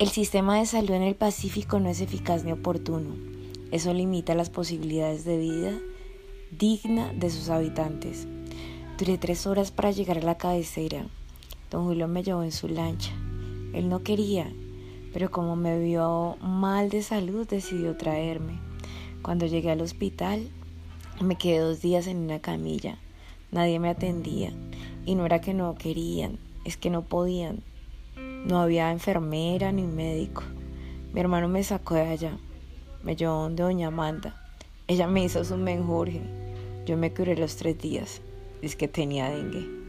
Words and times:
El 0.00 0.08
sistema 0.08 0.56
de 0.56 0.64
salud 0.64 0.92
en 0.92 1.02
el 1.02 1.14
Pacífico 1.14 1.78
no 1.78 1.90
es 1.90 2.00
eficaz 2.00 2.42
ni 2.42 2.52
oportuno. 2.52 3.16
Eso 3.70 3.92
limita 3.92 4.34
las 4.34 4.48
posibilidades 4.48 5.26
de 5.26 5.36
vida 5.36 5.78
digna 6.58 7.12
de 7.12 7.28
sus 7.28 7.50
habitantes. 7.50 8.26
Duré 8.96 9.18
tres 9.18 9.46
horas 9.46 9.70
para 9.70 9.90
llegar 9.90 10.16
a 10.16 10.22
la 10.22 10.38
cabecera. 10.38 11.04
Don 11.70 11.84
Julio 11.84 12.08
me 12.08 12.22
llevó 12.22 12.42
en 12.42 12.50
su 12.50 12.66
lancha. 12.66 13.12
Él 13.74 13.90
no 13.90 14.02
quería, 14.02 14.50
pero 15.12 15.30
como 15.30 15.54
me 15.54 15.78
vio 15.78 16.38
mal 16.40 16.88
de 16.88 17.02
salud 17.02 17.46
decidió 17.46 17.94
traerme. 17.98 18.58
Cuando 19.20 19.44
llegué 19.44 19.70
al 19.70 19.82
hospital, 19.82 20.48
me 21.20 21.36
quedé 21.36 21.58
dos 21.58 21.82
días 21.82 22.06
en 22.06 22.16
una 22.16 22.38
camilla. 22.38 22.96
Nadie 23.52 23.78
me 23.78 23.90
atendía. 23.90 24.50
Y 25.04 25.14
no 25.14 25.26
era 25.26 25.42
que 25.42 25.52
no 25.52 25.74
querían, 25.74 26.38
es 26.64 26.78
que 26.78 26.88
no 26.88 27.02
podían. 27.02 27.62
No 28.44 28.60
había 28.60 28.90
enfermera 28.90 29.70
ni 29.70 29.82
médico. 29.82 30.42
Mi 31.12 31.20
hermano 31.20 31.48
me 31.48 31.62
sacó 31.62 31.94
de 31.94 32.08
allá. 32.08 32.38
Me 33.02 33.16
llevó 33.16 33.34
donde 33.42 33.62
doña 33.62 33.88
Amanda. 33.88 34.34
Ella 34.86 35.06
me 35.06 35.24
hizo 35.24 35.44
su 35.44 35.56
menjurje. 35.56 36.22
Yo 36.86 36.96
me 36.96 37.12
curé 37.12 37.36
los 37.36 37.56
tres 37.56 37.78
días. 37.78 38.22
Es 38.62 38.76
que 38.76 38.88
tenía 38.88 39.28
dengue. 39.28 39.79